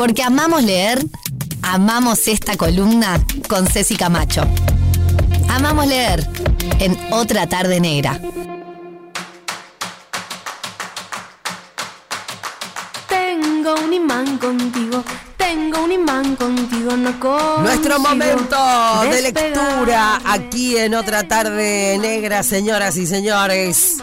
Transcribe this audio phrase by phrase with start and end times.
[0.00, 0.98] Porque amamos leer,
[1.60, 4.44] amamos esta columna con Ceci Camacho.
[5.50, 6.26] Amamos leer
[6.78, 8.18] en Otra Tarde Negra.
[13.10, 15.04] Tengo un imán contigo,
[15.36, 18.56] tengo un imán contigo, no consigo Nuestro momento
[19.02, 23.98] de lectura aquí en otra tarde negra, señoras y señores.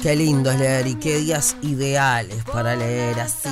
[0.00, 3.50] Qué lindo es leer y qué días ideales para leer así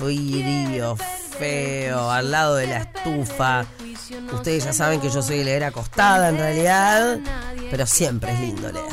[0.00, 0.96] frío,
[1.40, 3.64] feo, al lado de la estufa.
[4.32, 7.18] Ustedes ya saben que yo soy leer acostada en realidad,
[7.70, 8.84] pero siempre es lindo leer.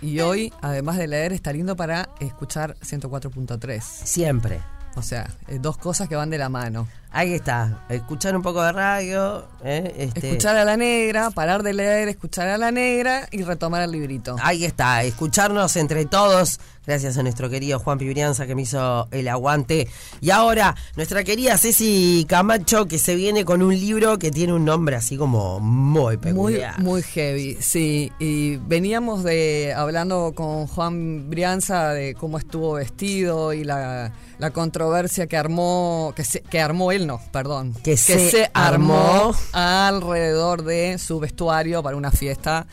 [0.00, 3.80] Y hoy, además de leer, está lindo para escuchar 104.3.
[3.82, 4.60] Siempre.
[4.96, 6.88] O sea, eh, dos cosas que van de la mano.
[7.16, 9.94] Ahí está, escuchar un poco de radio, ¿eh?
[9.98, 13.92] Este, Escuchar a la negra, parar de leer, escuchar a la negra y retomar el
[13.92, 14.34] librito.
[14.42, 19.28] Ahí está, escucharnos entre todos, gracias a nuestro querido Juan Pibrianza que me hizo el
[19.28, 19.86] aguante.
[20.20, 24.64] Y ahora, nuestra querida Ceci Camacho que se viene con un libro que tiene un
[24.64, 26.80] nombre así como muy Muy, peculiar.
[26.82, 28.10] muy heavy, sí.
[28.18, 35.28] Y veníamos de hablando con Juan Brianza de cómo estuvo vestido y la, la controversia
[35.28, 39.34] que armó, que, se- que armó él, no, perdón, Que se armó armó.
[39.52, 42.66] alrededor de su vestuario para una fiesta.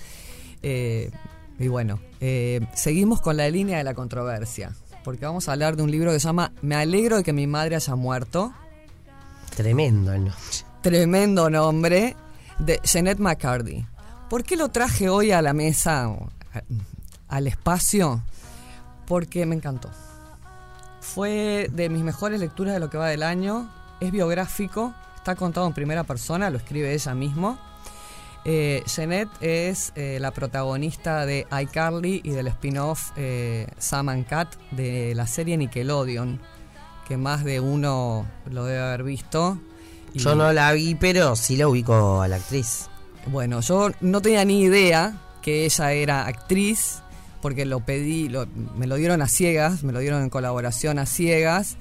[0.63, 1.11] Eh,
[1.59, 4.71] y bueno, eh, seguimos con la línea de la controversia,
[5.03, 7.47] porque vamos a hablar de un libro que se llama Me alegro de que mi
[7.47, 8.53] madre haya muerto.
[9.55, 10.41] Tremendo el nombre.
[10.81, 12.15] Tremendo nombre
[12.59, 13.85] de Jeanette McCarthy.
[14.29, 16.09] ¿Por qué lo traje hoy a la mesa,
[17.27, 18.23] al espacio?
[19.05, 19.89] Porque me encantó.
[21.02, 23.69] Fue de mis mejores lecturas de lo que va del año.
[24.02, 27.57] Es biográfico, está contado en primera persona, lo escribe ella mismo.
[28.43, 34.55] Eh, Jeanette es eh, la protagonista de iCarly y del spin-off eh, Sam and Cat
[34.71, 36.39] de la serie Nickelodeon,
[37.08, 39.59] que más de uno lo debe haber visto.
[40.13, 42.89] Y- Yo no la vi, pero sí la ubico a la actriz.
[43.27, 47.03] bueno, yo no tenía ni idea que ella era actriz,
[47.43, 51.05] porque lo pedí, lo- me lo dieron a ciegas, me lo dieron en colaboración a
[51.05, 51.77] ciegas.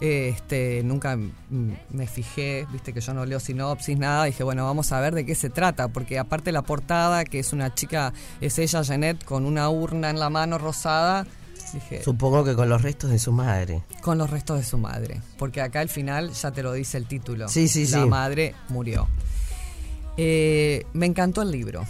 [0.00, 4.24] Este, nunca me fijé, viste que yo no leo sinopsis, nada.
[4.24, 7.52] Dije, bueno, vamos a ver de qué se trata, porque aparte la portada, que es
[7.52, 11.26] una chica, es ella, Jeanette, con una urna en la mano rosada.
[11.74, 13.82] Dije, Supongo que con los restos de su madre.
[14.00, 15.20] con los restos de su madre.
[15.36, 17.48] Porque acá al final ya te lo dice el título.
[17.48, 18.08] Sí, sí, La sí.
[18.08, 19.06] madre murió.
[20.16, 21.84] Eh, me encantó el libro.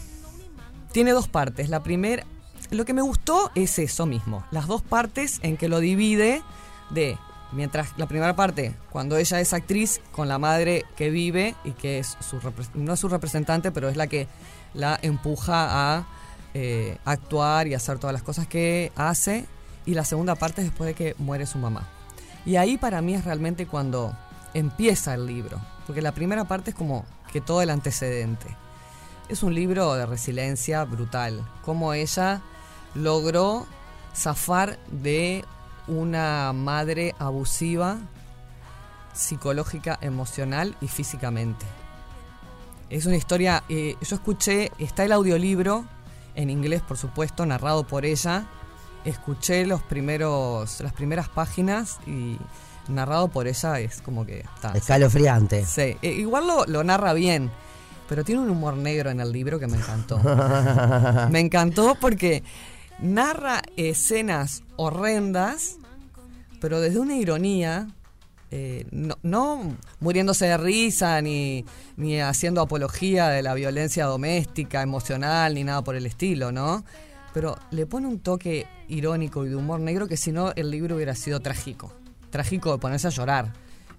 [0.92, 1.68] Tiene dos partes.
[1.68, 2.24] La primera,
[2.70, 4.44] lo que me gustó es eso mismo.
[4.50, 6.42] Las dos partes en que lo divide
[6.90, 7.16] de,
[7.52, 11.98] mientras la primera parte, cuando ella es actriz, con la madre que vive y que
[11.98, 12.38] es su,
[12.74, 14.28] no es su representante, pero es la que
[14.74, 16.06] la empuja a
[16.54, 19.46] eh, actuar y hacer todas las cosas que hace.
[19.86, 21.88] Y la segunda parte es después de que muere su mamá.
[22.44, 24.14] Y ahí para mí es realmente cuando
[24.54, 25.60] empieza el libro.
[25.86, 28.46] Porque la primera parte es como que todo el antecedente.
[29.28, 31.46] Es un libro de resiliencia brutal.
[31.64, 32.42] Cómo ella
[32.94, 33.66] logró
[34.14, 35.44] zafar de
[35.88, 37.98] una madre abusiva
[39.18, 41.66] psicológica, emocional y físicamente.
[42.88, 45.84] Es una historia, eh, yo escuché, está el audiolibro,
[46.34, 48.46] en inglés por supuesto, narrado por ella.
[49.04, 52.38] Escuché los primeros, las primeras páginas y
[52.88, 54.72] narrado por ella es como que está.
[54.72, 55.64] Escalofriante.
[55.66, 57.50] Sí, eh, igual lo, lo narra bien,
[58.08, 60.18] pero tiene un humor negro en el libro que me encantó.
[61.30, 62.42] me encantó porque
[63.00, 65.76] narra escenas horrendas,
[66.60, 67.88] pero desde una ironía,
[68.50, 71.64] eh, no, no muriéndose de risa ni,
[71.96, 76.84] ni haciendo apología de la violencia doméstica, emocional, ni nada por el estilo, ¿no?
[77.32, 80.96] Pero le pone un toque irónico y de humor negro que si no el libro
[80.96, 81.92] hubiera sido trágico.
[82.30, 83.52] Trágico de ponerse a llorar.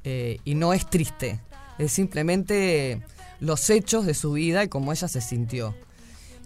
[0.04, 1.40] Eh, y no es triste,
[1.78, 3.02] es simplemente
[3.40, 5.76] los hechos de su vida y cómo ella se sintió.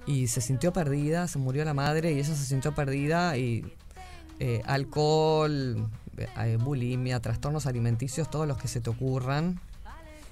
[0.06, 3.74] Y se sintió perdida, se murió la madre y ella se sintió perdida y
[4.40, 9.60] eh, alcohol, eh, bulimia, trastornos alimenticios, todos los que se te ocurran.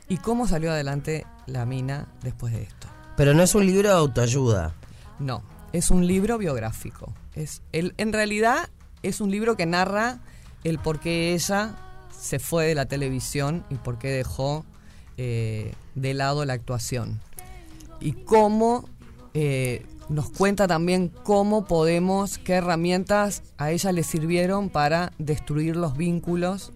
[0.09, 2.87] Y cómo salió adelante la mina después de esto.
[3.15, 4.73] Pero no es un libro de autoayuda.
[5.19, 7.13] No, es un libro biográfico.
[7.35, 8.69] Es el, en realidad
[9.03, 10.19] es un libro que narra
[10.63, 11.75] el por qué ella
[12.17, 14.65] se fue de la televisión y por qué dejó
[15.17, 17.19] eh, de lado la actuación.
[17.99, 18.85] Y cómo
[19.33, 25.95] eh, nos cuenta también cómo podemos, qué herramientas a ella le sirvieron para destruir los
[25.95, 26.73] vínculos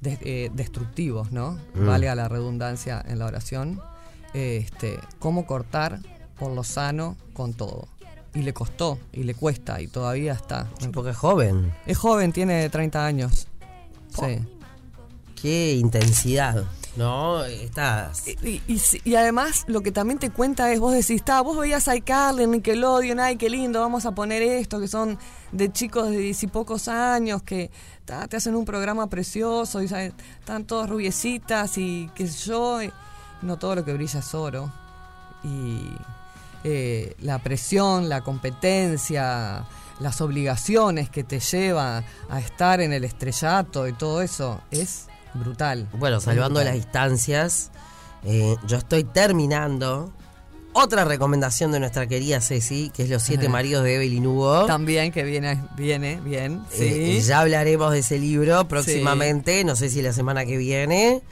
[0.00, 1.58] de- eh, destructivos, ¿no?
[1.74, 1.86] Mm.
[1.86, 3.80] Valga la redundancia en la oración.
[4.34, 5.98] Este, cómo cortar
[6.38, 7.88] por lo sano con todo.
[8.34, 10.68] Y le costó, y le cuesta, y todavía está.
[10.92, 11.72] Porque es joven.
[11.86, 13.46] Es joven, tiene 30 años.
[14.08, 14.38] Sí.
[15.40, 16.64] qué intensidad,
[16.96, 17.44] ¿no?
[17.44, 18.26] Estás.
[18.26, 18.62] Y,
[19.04, 22.46] y además lo que también te cuenta es, vos decís, está, vos veías a iCarly,
[22.46, 25.18] Nickelodeon, ay, qué lindo, vamos a poner esto, que son
[25.52, 27.70] de chicos de diez y pocos años, que
[28.04, 32.78] te hacen un programa precioso, y están todas rubiecitas y qué sé yo,
[33.42, 34.70] no todo lo que brilla es oro.
[35.44, 35.80] Y
[36.64, 39.64] eh, la presión, la competencia,
[39.98, 45.88] las obligaciones que te lleva a estar en el estrellato y todo eso es brutal.
[45.98, 47.70] Bueno, salvando las distancias,
[48.24, 50.12] eh, yo estoy terminando
[50.74, 53.52] otra recomendación de nuestra querida Ceci, que es Los siete Ajá.
[53.52, 54.66] maridos de Evelyn Hugo.
[54.66, 56.62] También que viene, viene, bien.
[56.70, 56.84] Sí.
[56.84, 61.22] Eh, ya hablaremos de ese libro próximamente, no sé si la semana que viene.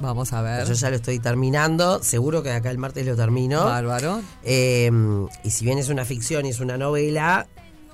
[0.00, 0.66] Vamos a ver.
[0.66, 3.64] Yo ya lo estoy terminando, seguro que acá el martes lo termino.
[3.64, 4.20] Bárbaro.
[4.44, 4.90] Eh,
[5.42, 7.46] y si bien es una ficción y es una novela,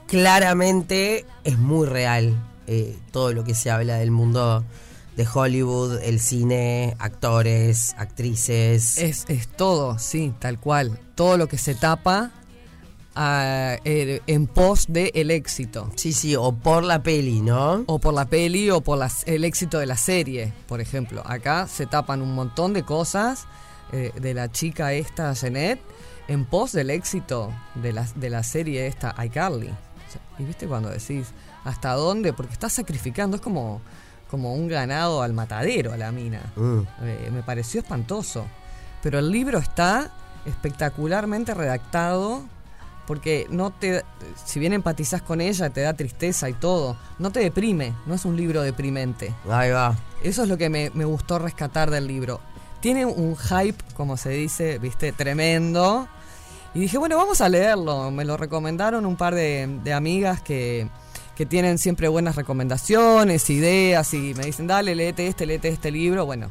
[0.06, 2.34] claramente es muy real
[2.66, 4.64] eh, todo lo que se habla del mundo
[5.16, 8.98] de Hollywood, el cine, actores, actrices.
[8.98, 10.98] Es, es todo, sí, tal cual.
[11.14, 12.32] Todo lo que se tapa
[13.14, 15.90] ah, eh, en pos del el éxito.
[15.96, 17.84] Sí, sí, o por la peli, ¿no?
[17.86, 21.22] O por la peli o por las- el éxito de la serie, por ejemplo.
[21.24, 23.46] Acá se tapan un montón de cosas
[23.92, 25.80] eh, de la chica esta, Jeanette,
[26.26, 29.68] en pos del éxito de la, de la serie esta, iCarly.
[29.68, 31.28] O sea, y viste cuando decís,
[31.64, 32.32] ¿hasta dónde?
[32.32, 33.80] Porque estás sacrificando, es como,
[34.34, 36.40] como un ganado al matadero a la mina.
[36.56, 36.80] Mm.
[37.02, 38.44] Eh, me pareció espantoso.
[39.00, 40.10] Pero el libro está
[40.44, 42.42] espectacularmente redactado
[43.06, 44.02] porque no te
[44.44, 48.24] si bien empatizas con ella te da tristeza y todo no te deprime no es
[48.24, 49.96] un libro deprimente Ahí va.
[50.22, 52.40] eso es lo que me, me gustó rescatar del libro
[52.80, 56.08] tiene un hype como se dice viste tremendo
[56.74, 60.88] y dije bueno vamos a leerlo me lo recomendaron un par de, de amigas que
[61.36, 66.26] que tienen siempre buenas recomendaciones ideas y me dicen dale léete este léete este libro
[66.26, 66.50] bueno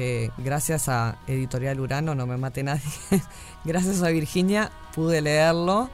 [0.00, 2.82] eh, gracias a Editorial Urano, no me mate nadie,
[3.64, 5.90] gracias a Virginia pude leerlo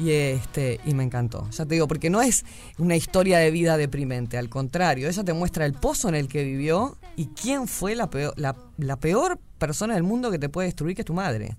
[0.00, 1.48] y, este, y me encantó.
[1.52, 2.44] Ya te digo, porque no es
[2.76, 6.42] una historia de vida deprimente, al contrario, ella te muestra el pozo en el que
[6.42, 10.66] vivió y quién fue la peor, la, la peor persona del mundo que te puede
[10.66, 11.56] destruir, que tu madre.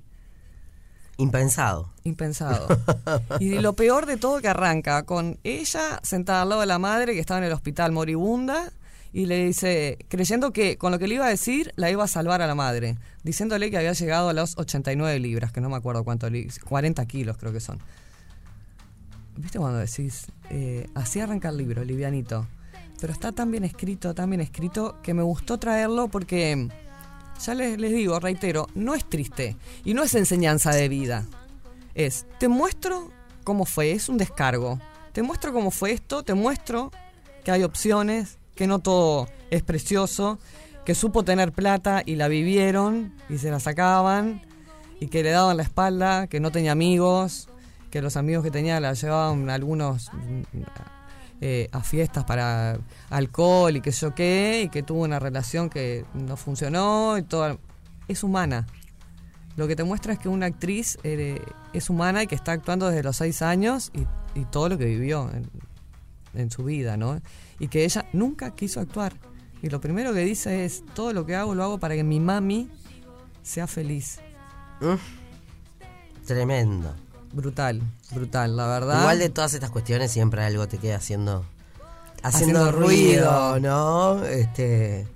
[1.17, 1.91] Impensado.
[2.03, 2.67] Impensado.
[3.39, 7.13] Y lo peor de todo que arranca con ella sentada al lado de la madre
[7.13, 8.71] que estaba en el hospital moribunda
[9.13, 12.07] y le dice, creyendo que con lo que le iba a decir la iba a
[12.07, 15.75] salvar a la madre, diciéndole que había llegado a los 89 libras, que no me
[15.75, 17.79] acuerdo cuánto, li- 40 kilos creo que son.
[19.37, 22.47] ¿Viste cuando decís, eh, así arranca el libro, livianito?
[22.99, 26.67] Pero está tan bien escrito, tan bien escrito, que me gustó traerlo porque,
[27.39, 29.56] ya les, les digo, reitero, no es triste
[29.86, 31.25] y no es enseñanza de vida
[31.98, 33.12] es, te muestro
[33.44, 34.80] cómo fue, es un descargo.
[35.13, 36.92] Te muestro cómo fue esto, te muestro
[37.44, 40.38] que hay opciones, que no todo es precioso,
[40.86, 44.42] que supo tener plata y la vivieron y se la sacaban
[45.00, 47.50] y que le daban la espalda, que no tenía amigos,
[47.89, 50.12] que los amigos que tenía la llevaban algunos
[51.42, 52.80] eh, a fiestas para
[53.10, 57.60] alcohol y que yo qué, y que tuvo una relación que no funcionó y todo.
[58.07, 58.66] Es humana.
[59.56, 61.42] Lo que te muestra es que una actriz eh,
[61.74, 64.06] es humana y que está actuando desde los seis años y,
[64.51, 65.50] todo lo que vivió en,
[66.36, 67.19] en su vida, ¿no?
[67.60, 69.13] Y que ella nunca quiso actuar.
[69.63, 72.19] Y lo primero que dice es, todo lo que hago lo hago para que mi
[72.19, 72.70] mami
[73.41, 74.20] sea feliz.
[76.25, 76.94] Tremendo.
[77.38, 79.00] Brutal, brutal, la verdad.
[79.01, 81.46] Igual de todas estas cuestiones siempre algo te queda haciendo
[82.24, 83.60] haciendo, Haciendo ruido, ruido.
[83.60, 84.25] ¿no?
[84.25, 85.08] Este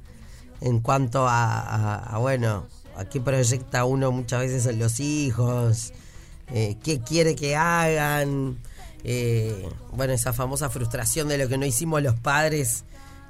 [0.61, 5.91] en cuanto a, a- a, bueno, a qué proyecta uno muchas veces en los hijos,
[6.53, 8.59] eh, qué quiere que hagan,
[9.03, 12.83] eh, bueno, esa famosa frustración de lo que no hicimos los padres,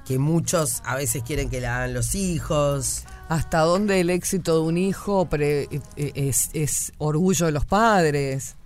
[0.05, 3.03] que muchos a veces quieren que la hagan los hijos.
[3.29, 8.57] hasta dónde el éxito de un hijo pre- eh, es, es orgullo de los padres.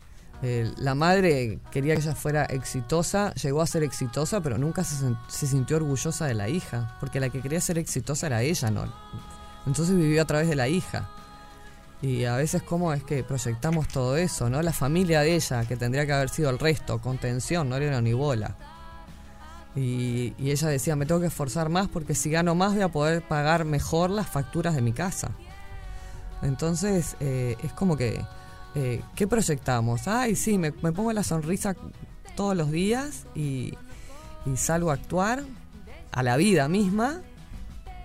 [0.42, 5.16] Eh, la madre quería que ella fuera exitosa, llegó a ser exitosa, pero nunca se,
[5.28, 8.92] sintió orgullosa de la hija, porque la que quería ser exitosa era ella, ¿no?
[9.66, 11.10] Entonces vivió a través de la hija.
[12.02, 14.62] Y a veces cómo es que proyectamos todo eso, ¿no?
[14.62, 18.14] La familia de ella, que tendría que haber sido el resto, contención, no era ni
[18.14, 18.56] bola.
[19.76, 22.90] Y, y ella decía, me tengo que esforzar más porque si gano más voy a
[22.90, 25.32] poder pagar mejor las facturas de mi casa.
[26.42, 28.24] Entonces, eh, es como que,
[28.76, 30.08] eh, ¿qué proyectamos?
[30.08, 31.76] Ay, sí, me, pongo la sonrisa
[32.36, 33.74] todos los días y,
[34.46, 35.44] y salgo a actuar
[36.12, 37.22] a la vida misma,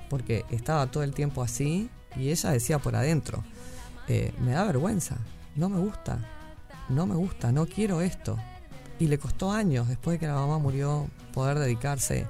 [0.09, 3.45] porque estaba todo el tiempo así, y ella decía por adentro,
[4.09, 5.19] eh, me da vergüenza,
[5.55, 6.19] no me gusta,
[6.89, 8.37] no me gusta, no quiero esto.
[8.99, 12.27] Y le costó años, después de que la mamá murió, poder dedicarse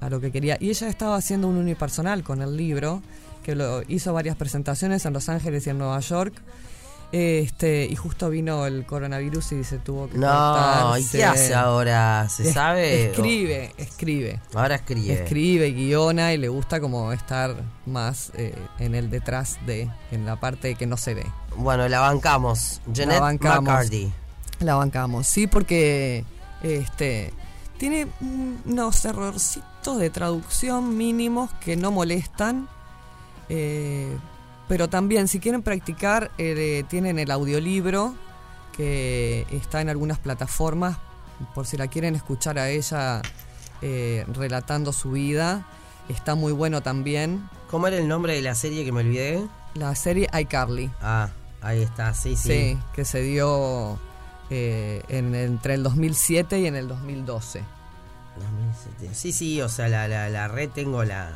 [0.00, 0.58] a lo que quería.
[0.60, 3.02] Y ella estaba haciendo un unipersonal con el libro,
[3.42, 6.34] que lo hizo varias presentaciones en Los Ángeles y en Nueva York.
[7.12, 12.28] Este, y justo vino el coronavirus y se tuvo que No, ¿y qué hace ahora?
[12.28, 13.10] ¿Se Es- sabe?
[13.10, 14.40] Escribe, escribe.
[14.54, 15.14] Ahora escribe.
[15.14, 17.54] Escribe, guiona y le gusta como estar
[17.86, 21.24] más eh, en el detrás de, en la parte que no se ve.
[21.56, 22.80] Bueno, la bancamos.
[22.92, 23.62] Jeanette bancamos.
[23.64, 24.12] McCarthy.
[24.58, 26.24] La bancamos, sí, porque
[26.62, 27.32] este
[27.78, 32.68] tiene un- unos errorcitos de traducción mínimos que no molestan.
[33.48, 34.08] eh,
[34.68, 38.14] pero también, si quieren practicar, eh, tienen el audiolibro
[38.76, 40.98] que está en algunas plataformas,
[41.54, 43.22] por si la quieren escuchar a ella
[43.82, 45.66] eh, relatando su vida.
[46.08, 47.48] Está muy bueno también.
[47.70, 49.46] ¿Cómo era el nombre de la serie que me olvidé?
[49.74, 50.90] La serie iCarly.
[51.00, 51.30] Ah,
[51.62, 52.48] ahí está, sí, sí.
[52.48, 53.98] Sí, que se dio
[54.50, 57.62] eh, en, entre el 2007 y en el 2012.
[58.36, 59.14] 2007.
[59.14, 61.32] Sí, sí, o sea, la, la, la red tengo la,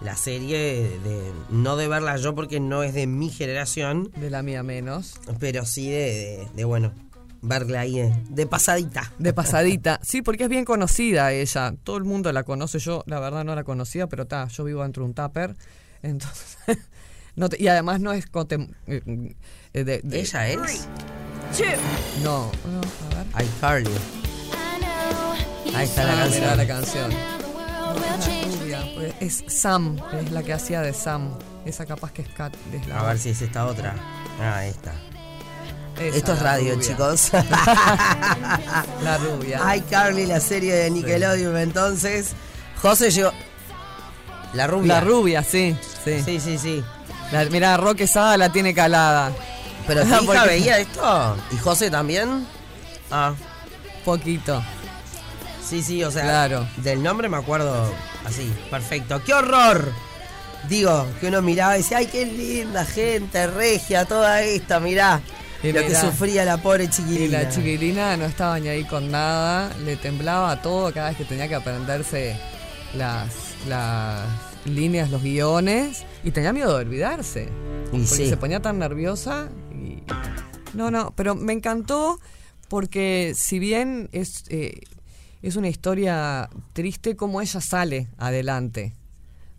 [0.00, 1.32] la serie de.
[1.50, 5.14] No de verla yo porque no es de mi generación, De la mía menos.
[5.38, 6.92] pero sí de, de, de, bueno,
[7.42, 9.12] verla ahí eh, de pasadita.
[9.18, 10.00] De pasadita.
[10.04, 11.74] Sí, porque es bien conocida ella.
[11.84, 12.78] Todo el mundo la conoce.
[12.78, 14.48] Yo, la verdad, no la conocía, pero está.
[14.48, 15.54] Yo vivo dentro de un tupper.
[16.02, 16.56] Entonces.
[17.36, 18.30] no te- y además no es.
[18.30, 19.02] contem- eh,
[19.74, 20.88] eh, de- de- ¿Ella es?
[22.22, 22.80] No, no,
[23.34, 23.46] a ver.
[23.46, 23.90] iCarly.
[25.74, 26.40] Ahí está la canción.
[26.42, 27.10] mirá la canción.
[27.94, 31.30] Rubia, pues, Es Sam, es la que hacía de Sam.
[31.64, 32.54] Esa capaz que es Kat.
[32.72, 33.94] es la- A ver si es esta otra.
[34.40, 34.92] Ah, esta.
[36.00, 36.86] esa, Esto es radio, rubia.
[36.88, 37.30] chicos.
[39.02, 39.76] La rubia.
[39.76, 42.30] iCarly, la serie de Nickelodeon, entonces.
[42.80, 43.32] José llegó.
[44.54, 44.94] La rubia.
[44.94, 46.22] La rubia, sí, sí.
[46.24, 46.84] Sí, sí, sí.
[47.32, 49.30] La- mirá, Roque Sada la tiene calada.
[49.86, 51.36] Pero tu hija veía esto.
[51.52, 52.46] ¿Y José también?
[53.10, 53.34] Ah,
[54.04, 54.62] Poquito.
[55.70, 56.24] Sí, sí, o sea.
[56.24, 56.66] Claro.
[56.78, 57.92] Del nombre me acuerdo
[58.26, 59.22] así, perfecto.
[59.24, 59.92] ¡Qué horror!
[60.68, 65.20] Digo, que uno miraba y decía, ay, qué linda gente, regia, toda esta, mirá.
[65.62, 67.42] Y lo que sufría la pobre Y chiquilina.
[67.42, 71.48] la chiquilina no estaba ni ahí con nada, le temblaba todo cada vez que tenía
[71.48, 72.36] que aprenderse
[72.94, 73.28] las,
[73.68, 74.26] las
[74.64, 77.48] líneas, los guiones, y tenía miedo de olvidarse.
[77.86, 78.28] Y porque sí.
[78.28, 79.48] se ponía tan nerviosa.
[79.72, 80.02] Y...
[80.74, 82.18] No, no, pero me encantó
[82.68, 84.80] porque si bien es, eh,
[85.42, 88.94] es una historia triste, como ella sale adelante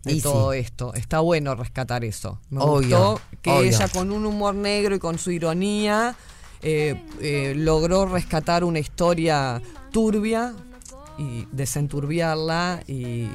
[0.04, 0.22] de Y sí.
[0.22, 0.94] todo esto.
[0.94, 2.40] Está bueno rescatar eso.
[2.50, 3.62] Me Obvio, gustó que obvio.
[3.68, 6.14] ella con un humor negro y con su ironía
[6.62, 9.60] eh, eh, logró rescatar una historia
[9.90, 10.54] turbia
[11.18, 13.28] y desenturbiarla y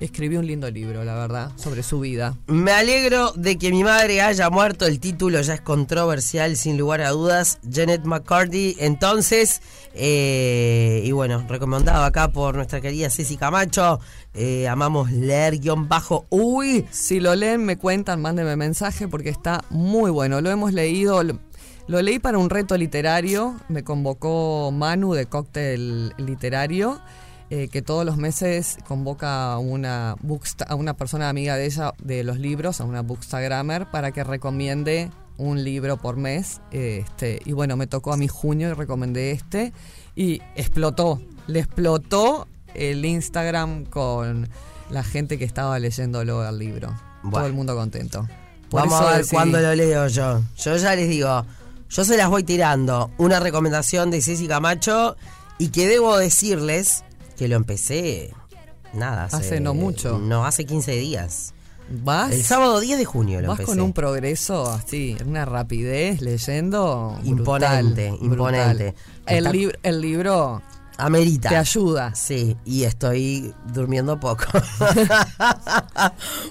[0.00, 2.36] escribió un lindo libro, la verdad, sobre su vida.
[2.46, 4.86] Me alegro de que mi madre haya muerto.
[4.86, 7.58] El título ya es controversial, sin lugar a dudas.
[7.70, 8.76] Janet McCarthy.
[8.78, 9.60] Entonces,
[9.94, 14.00] eh, y bueno, recomendado acá por nuestra querida Ceci Camacho.
[14.34, 16.26] eh, amamos leer guion bajo.
[16.28, 20.40] Uy, Si lo leen, me cuentan, mándenme mensaje porque está muy bueno.
[20.40, 23.54] Lo hemos leído, lo leí para un reto literario.
[23.68, 27.00] Me convocó Manu de Cóctel Literario,
[27.50, 31.92] eh, que todos los meses convoca a una, booksta- a una persona amiga de ella
[32.02, 36.60] de los libros, a una bookstagrammer, para que recomiende un libro por mes.
[36.70, 39.72] Este, y bueno, me tocó a mi junio y recomendé este.
[40.14, 44.48] Y explotó, le explotó el Instagram con
[44.90, 46.94] la gente que estaba leyéndolo el libro.
[47.30, 48.26] Todo el mundo contento.
[48.70, 50.42] Por vamos a ver decidí- cuándo lo leo yo.
[50.56, 51.44] Yo ya les digo,
[51.90, 53.10] yo se las voy tirando.
[53.18, 55.16] Una recomendación de Ceci Camacho
[55.58, 57.04] y que debo decirles
[57.36, 58.32] que lo empecé,
[58.94, 60.18] nada, hace, Hace no mucho.
[60.18, 61.52] No, hace 15 días.
[61.88, 62.32] ¿Vas?
[62.32, 63.76] El sábado 10 de junio lo Vas empecé.
[63.78, 67.16] con un progreso así, una rapidez leyendo.
[67.22, 68.84] Imponente, brutal, imponente.
[68.84, 68.94] brutal.
[69.26, 70.62] El, Está- lib- el libro
[70.98, 71.48] Amerita.
[71.50, 72.12] te ayuda.
[72.16, 74.44] Sí, y estoy durmiendo poco.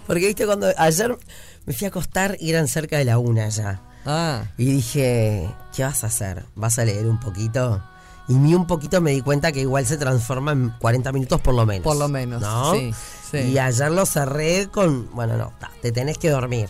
[0.07, 1.17] Porque viste cuando ayer
[1.65, 3.81] me fui a acostar y eran cerca de la una ya.
[4.05, 6.45] Ah, Y dije, ¿qué vas a hacer?
[6.55, 7.81] ¿Vas a leer un poquito?
[8.27, 11.53] Y ni un poquito me di cuenta que igual se transforma en 40 minutos por
[11.53, 11.83] lo menos.
[11.83, 12.73] Por lo menos, ¿no?
[12.73, 12.93] sí,
[13.31, 13.37] sí.
[13.37, 16.69] Y ayer lo cerré con, bueno, no, ta, te tenés que dormir.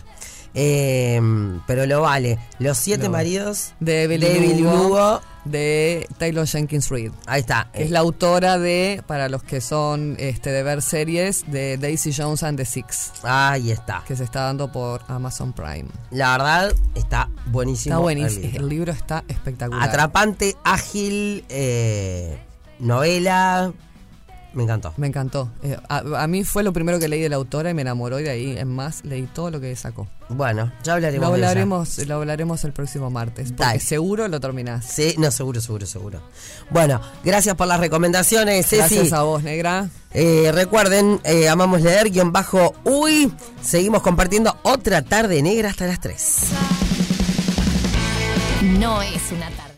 [0.54, 1.20] Eh,
[1.66, 2.38] pero lo vale.
[2.58, 5.20] Los siete maridos de Evelyn, Hugo.
[5.46, 7.12] De Taylor Jenkins Reid.
[7.26, 7.70] Ahí está.
[7.72, 12.12] que es la autora de, para los que son este, de ver series, de Daisy
[12.16, 14.02] Jones and the Six, Ahí está.
[14.06, 15.86] que se está dando por Amazon Prime.
[16.10, 17.94] La verdad, está buenísimo.
[17.94, 18.60] Está el buenísimo, libro.
[18.62, 19.88] el libro está espectacular.
[19.88, 22.38] Atrapante, ágil, eh,
[22.78, 23.72] novela.
[24.56, 24.92] Me encantó.
[24.96, 25.50] Me encantó.
[25.62, 28.18] Eh, a, a mí fue lo primero que leí de la autora y me enamoró
[28.18, 30.08] y de ahí en más leí todo lo que sacó.
[30.30, 31.48] Bueno, ya hablaremos Lo de ella.
[31.50, 33.50] hablaremos, lo hablaremos el próximo martes.
[33.52, 33.80] Porque Dale.
[33.80, 34.84] seguro lo terminás.
[34.86, 36.22] Sí, no, seguro, seguro, seguro.
[36.70, 38.78] Bueno, gracias por las recomendaciones, Ceci.
[38.96, 39.88] Gracias a vos, negra.
[40.14, 43.30] Eh, recuerden, eh, amamos leer, guion bajo, uy,
[43.62, 46.38] seguimos compartiendo otra tarde negra hasta las 3.
[48.78, 49.74] No es una tarde.